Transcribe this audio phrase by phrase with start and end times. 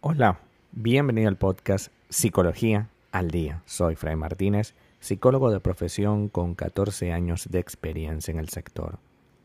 [0.00, 0.40] Hola,
[0.72, 3.62] bienvenido al podcast Psicología al Día.
[3.66, 8.98] Soy Fray Martínez, psicólogo de profesión con 14 años de experiencia en el sector.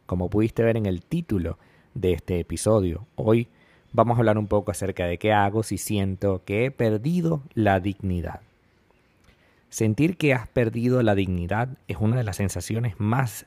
[0.06, 1.58] Como pudiste ver en el título
[1.94, 3.48] de este episodio, hoy
[3.92, 7.80] vamos a hablar un poco acerca de qué hago si siento que he perdido la
[7.80, 8.42] dignidad.
[9.70, 13.46] Sentir que has perdido la dignidad es una de las sensaciones más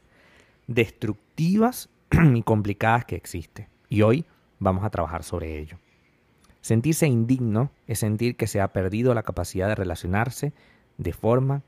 [0.68, 1.88] destructivas
[2.34, 3.68] y complicadas que existe.
[3.88, 4.24] Y hoy
[4.60, 5.78] vamos a trabajar sobre ello.
[6.60, 10.52] Sentirse indigno es sentir que se ha perdido la capacidad de relacionarse
[10.98, 11.62] de forma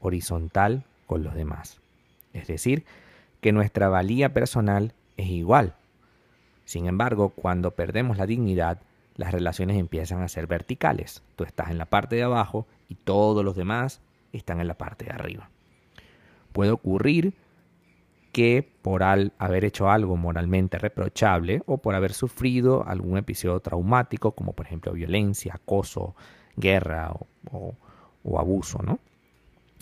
[0.00, 1.80] horizontal con los demás.
[2.32, 2.84] Es decir,
[3.40, 5.74] que nuestra valía personal es igual.
[6.64, 8.80] Sin embargo, cuando perdemos la dignidad,
[9.16, 11.22] las relaciones empiezan a ser verticales.
[11.36, 14.00] Tú estás en la parte de abajo y todos los demás
[14.32, 15.50] están en la parte de arriba.
[16.52, 17.34] Puede ocurrir
[18.34, 24.54] que por haber hecho algo moralmente reprochable o por haber sufrido algún episodio traumático, como
[24.54, 26.16] por ejemplo violencia, acoso,
[26.56, 27.12] guerra
[27.52, 27.76] o,
[28.36, 28.98] abuso, ¿no?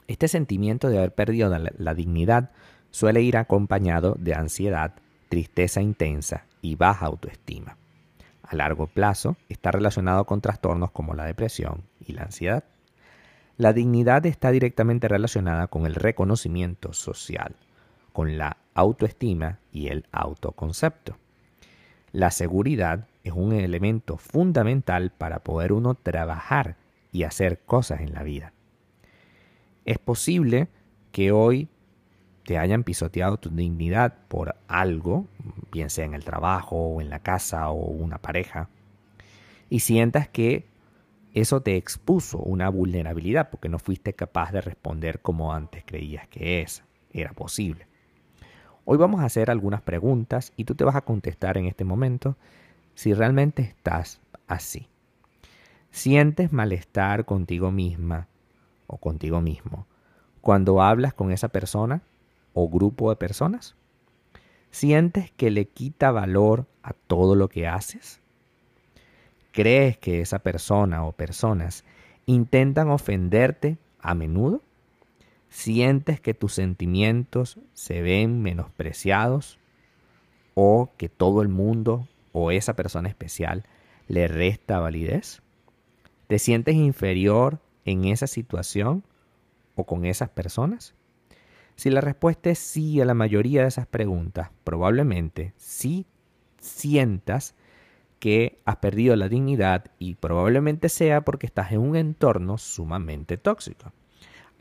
[0.06, 2.50] Este sentimiento de haber perdido la dignidad
[2.90, 4.96] suele ir acompañado de ansiedad,
[5.30, 7.78] tristeza intensa y baja autoestima.
[8.42, 12.64] A largo plazo está relacionado con trastornos como la depresión y la ansiedad.
[13.56, 17.56] La dignidad está directamente relacionada con el reconocimiento social
[18.12, 21.16] con la autoestima y el autoconcepto.
[22.12, 26.76] La seguridad es un elemento fundamental para poder uno trabajar
[27.10, 28.52] y hacer cosas en la vida.
[29.84, 30.68] Es posible
[31.10, 31.68] que hoy
[32.44, 35.26] te hayan pisoteado tu dignidad por algo,
[35.70, 38.68] bien sea en el trabajo o en la casa o una pareja,
[39.70, 40.66] y sientas que
[41.34, 46.60] eso te expuso una vulnerabilidad porque no fuiste capaz de responder como antes creías que
[46.60, 47.86] es, era posible.
[48.84, 52.36] Hoy vamos a hacer algunas preguntas y tú te vas a contestar en este momento
[52.94, 54.88] si realmente estás así.
[55.92, 58.26] ¿Sientes malestar contigo misma
[58.88, 59.86] o contigo mismo
[60.40, 62.02] cuando hablas con esa persona
[62.54, 63.76] o grupo de personas?
[64.72, 68.20] ¿Sientes que le quita valor a todo lo que haces?
[69.52, 71.84] ¿Crees que esa persona o personas
[72.26, 74.60] intentan ofenderte a menudo?
[75.52, 79.58] ¿Sientes que tus sentimientos se ven menospreciados?
[80.54, 83.64] ¿O que todo el mundo o esa persona especial
[84.08, 85.42] le resta validez?
[86.26, 89.04] ¿Te sientes inferior en esa situación
[89.74, 90.94] o con esas personas?
[91.76, 96.06] Si la respuesta es sí a la mayoría de esas preguntas, probablemente sí
[96.60, 97.54] sientas
[98.20, 103.92] que has perdido la dignidad y probablemente sea porque estás en un entorno sumamente tóxico.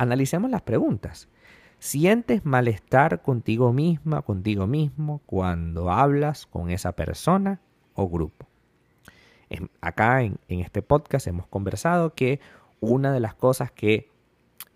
[0.02, 1.30] Analicemos las preguntas.
[1.78, 7.62] ¿Sientes malestar contigo misma, contigo mismo, cuando hablas con esa persona
[7.94, 8.48] o grupo?
[9.80, 12.40] Acá en, en este podcast hemos conversado que
[12.80, 14.10] una de las cosas que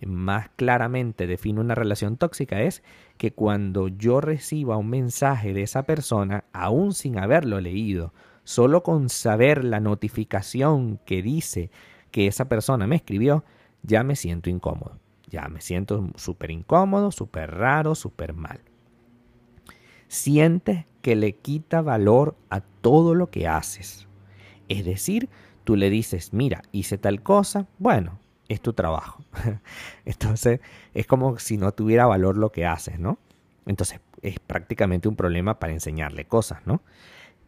[0.05, 2.83] más claramente define una relación tóxica es
[3.17, 8.13] que cuando yo reciba un mensaje de esa persona, aún sin haberlo leído,
[8.43, 11.71] solo con saber la notificación que dice
[12.11, 13.43] que esa persona me escribió,
[13.81, 14.99] ya me siento incómodo.
[15.35, 18.61] Ya me siento súper incómodo, súper raro, súper mal.
[20.07, 24.07] Sientes que le quita valor a todo lo que haces.
[24.69, 25.27] Es decir,
[25.65, 29.25] tú le dices, mira, hice tal cosa, bueno, es tu trabajo.
[30.05, 30.61] Entonces,
[30.93, 33.19] es como si no tuviera valor lo que haces, ¿no?
[33.65, 36.81] Entonces, es prácticamente un problema para enseñarle cosas, ¿no?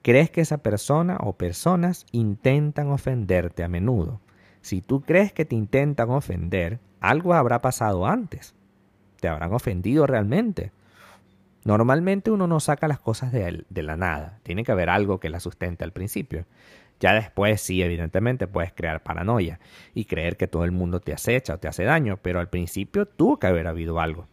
[0.01, 4.19] ¿Crees que esa persona o personas intentan ofenderte a menudo?
[4.59, 8.55] Si tú crees que te intentan ofender, algo habrá pasado antes.
[9.19, 10.71] Te habrán ofendido realmente.
[11.63, 14.39] Normalmente uno no saca las cosas de, de la nada.
[14.43, 16.45] Tiene que haber algo que la sustente al principio.
[16.99, 19.59] Ya después sí, evidentemente puedes crear paranoia
[19.93, 23.05] y creer que todo el mundo te acecha o te hace daño, pero al principio
[23.05, 24.27] tuvo que haber habido algo.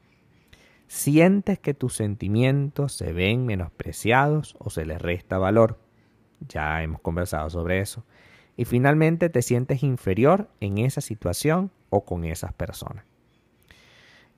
[0.87, 5.79] ¿Sientes que tus sentimientos se ven menospreciados o se les resta valor?
[6.49, 8.05] Ya hemos conversado sobre eso
[8.57, 13.05] y finalmente te sientes inferior en esa situación o con esas personas.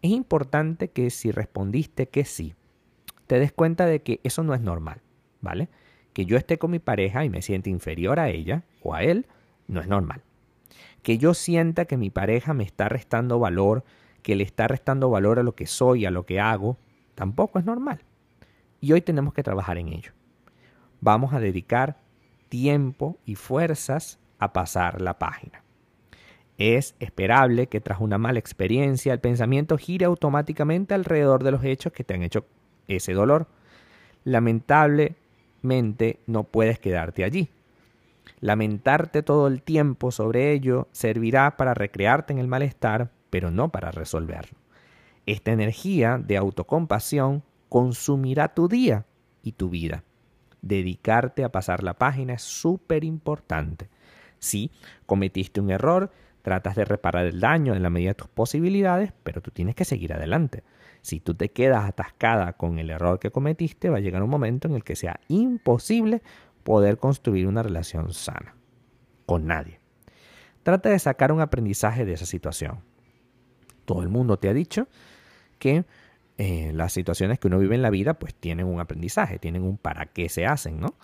[0.02, 2.54] Es importante que si respondiste que sí,
[3.26, 5.00] te des cuenta de que eso no es normal,
[5.40, 5.68] ¿vale?
[6.12, 9.26] Que yo esté con mi pareja y me siente inferior a ella o a él,
[9.66, 10.22] no es normal.
[11.02, 13.84] Que yo sienta que mi pareja me está restando valor,
[14.22, 16.78] que le está restando valor a lo que soy, a lo que hago,
[17.14, 18.00] tampoco es normal.
[18.80, 20.12] Y hoy tenemos que trabajar en ello.
[21.00, 21.98] Vamos a dedicar
[22.48, 25.62] tiempo y fuerzas a pasar la página.
[26.58, 31.93] Es esperable que tras una mala experiencia el pensamiento gire automáticamente alrededor de los hechos
[31.93, 32.46] que te han hecho
[32.88, 33.46] ese dolor.
[34.25, 37.50] Lamentablemente no puedes quedarte allí.
[38.40, 43.90] Lamentarte todo el tiempo sobre ello servirá para recrearte en el malestar, pero no para
[43.90, 44.58] resolverlo.
[45.26, 49.04] Esta energía de autocompasión consumirá tu día
[49.42, 50.04] y tu vida.
[50.62, 53.88] Dedicarte a pasar la página es súper importante.
[54.38, 54.70] Si
[55.06, 56.11] cometiste un error,
[56.43, 59.85] tratas de reparar el daño en la medida de tus posibilidades, pero tú tienes que
[59.85, 60.62] seguir adelante.
[61.03, 64.69] Si tú te quedas atascada con el error que cometiste, va a llegar un momento
[64.69, 66.23] en el que sea imposible
[66.62, 68.56] poder construir una relación sana
[69.25, 69.81] con nadie.
[70.62, 72.81] Trata de sacar un aprendizaje de esa situación.
[73.85, 74.88] Todo el mundo te ha dicho
[75.59, 75.85] que
[76.38, 79.79] eh, las situaciones que uno vive en la vida pues tienen un aprendizaje, tienen un
[79.79, 80.94] para qué se hacen, ¿no?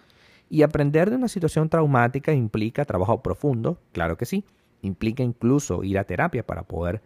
[0.50, 4.44] Y aprender de una situación traumática implica trabajo profundo, claro que sí,
[4.82, 7.00] implica incluso ir a terapia para poder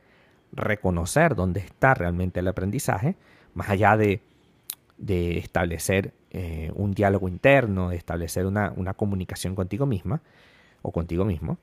[0.52, 3.14] reconocer dónde está realmente el aprendizaje,
[3.55, 4.20] más allá de,
[4.99, 10.23] establecer eh, un diálogo interno, de establecer una, una comunicación contigo misma
[10.82, 11.58] o contigo mismo,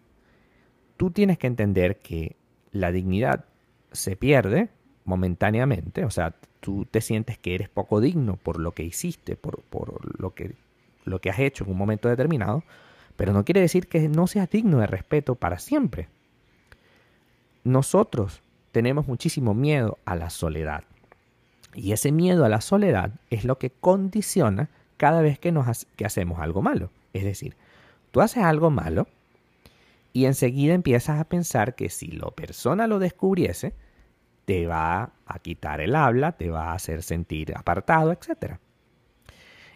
[0.96, 2.38] tú tienes que entender que
[2.72, 3.46] la dignidad
[3.92, 4.70] se pierde
[5.04, 9.62] momentáneamente, o sea, tú te sientes que eres poco digno por lo que hiciste, por,
[9.64, 10.56] por lo, que,
[11.04, 12.64] lo que has hecho en un momento determinado,
[13.18, 16.08] pero no quiere decir que no seas digno de respeto para siempre.
[17.66, 20.86] Nosotros tenemos muchísimo miedo a la soledad.
[21.76, 26.06] Y ese miedo a la soledad es lo que condiciona cada vez que, nos que
[26.06, 26.92] hacemos algo malo.
[27.12, 27.58] Es decir,
[28.12, 29.06] tú haces algo malo
[30.14, 33.74] y enseguida empiezas a pensar que si la persona lo descubriese,
[34.46, 38.58] te va a quitar el habla, te va a hacer sentir apartado, etc.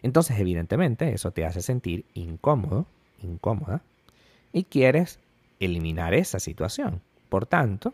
[0.01, 2.85] Entonces, evidentemente, eso te hace sentir incómodo
[3.21, 3.81] incómoda
[4.51, 5.19] y quieres
[5.59, 7.01] eliminar esa situación.
[7.29, 7.93] Por tanto,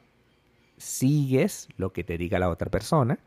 [0.77, 3.19] sigues lo que te diga la otra persona,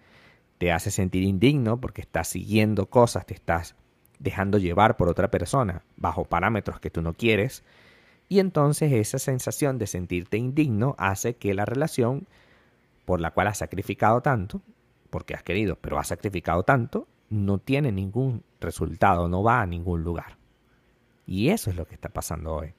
[0.59, 3.75] te hace sentir indigno porque estás siguiendo cosas, te estás
[4.19, 7.63] dejando llevar por otra persona bajo parámetros que tú no quieres,
[8.29, 12.27] y entonces esa sensación de sentirte indigno hace que la relación
[13.07, 14.61] por la cual has sacrificado tanto,
[15.09, 20.03] porque has querido, pero has sacrificado tanto, no tiene ningún resultado, no va a ningún
[20.03, 20.37] lugar.
[21.25, 22.75] Y eso es lo que está pasando hoy.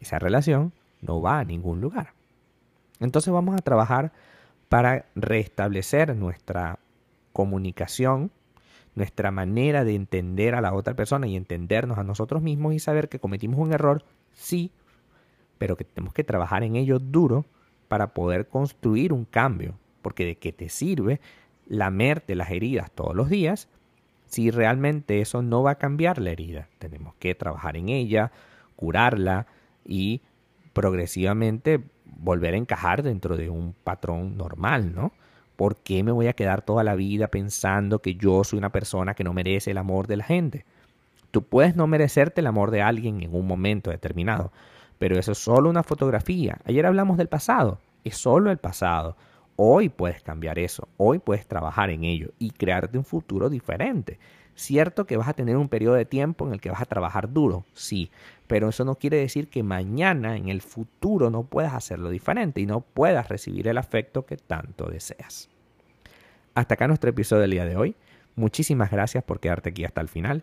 [0.00, 2.14] Esa relación no va a ningún lugar.
[3.00, 4.12] Entonces vamos a trabajar
[4.68, 6.78] para restablecer nuestra
[7.32, 8.30] comunicación,
[8.94, 13.10] nuestra manera de entender a la otra persona y entendernos a nosotros mismos y saber
[13.10, 14.72] que cometimos un error, sí,
[15.58, 17.44] pero que tenemos que trabajar en ello duro
[17.88, 19.74] para poder construir un cambio.
[20.02, 21.20] Porque de qué te sirve
[21.68, 23.68] lamerte las heridas todos los días
[24.26, 26.68] si realmente eso no va a cambiar la herida.
[26.78, 28.32] Tenemos que trabajar en ella,
[28.74, 29.46] curarla
[29.84, 30.20] y
[30.72, 35.12] progresivamente volver a encajar dentro de un patrón normal, ¿no?
[35.56, 39.14] ¿Por qué me voy a quedar toda la vida pensando que yo soy una persona
[39.14, 40.66] que no merece el amor de la gente?
[41.30, 44.52] Tú puedes no merecerte el amor de alguien en un momento determinado,
[44.98, 46.58] pero eso es solo una fotografía.
[46.64, 49.16] Ayer hablamos del pasado, es solo el pasado.
[49.56, 54.18] Hoy puedes cambiar eso, hoy puedes trabajar en ello y crearte un futuro diferente.
[54.54, 57.30] Cierto que vas a tener un periodo de tiempo en el que vas a trabajar
[57.32, 58.10] duro, sí,
[58.46, 62.66] pero eso no quiere decir que mañana en el futuro no puedas hacerlo diferente y
[62.66, 65.50] no puedas recibir el afecto que tanto deseas.
[66.54, 67.96] Hasta acá nuestro episodio del día de hoy.
[68.34, 70.42] Muchísimas gracias por quedarte aquí hasta el final.